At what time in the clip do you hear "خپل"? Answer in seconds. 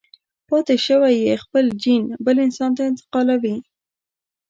1.43-1.65